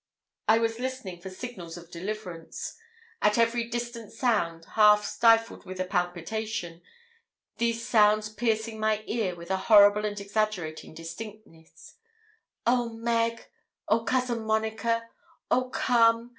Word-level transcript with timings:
I 0.47 0.57
was 0.57 0.79
listening 0.79 1.21
for 1.21 1.29
signals 1.29 1.77
of 1.77 1.91
deliverance. 1.91 2.75
At 3.21 3.37
every 3.37 3.65
distant 3.69 4.11
sound, 4.11 4.65
half 4.73 5.05
stifled 5.05 5.63
with 5.63 5.79
a 5.79 5.85
palpitation, 5.85 6.81
these 7.59 7.85
sounds 7.87 8.27
piercing 8.29 8.79
my 8.79 9.03
ear 9.05 9.35
with 9.35 9.51
a 9.51 9.57
horrible 9.69 10.03
and 10.05 10.19
exaggerated 10.19 10.95
distinctness 10.95 11.97
'Oh 12.65 12.89
Meg! 12.89 13.45
Oh 13.87 14.03
cousin 14.03 14.41
Monica! 14.41 15.07
Oh 15.51 15.69
come! 15.69 16.29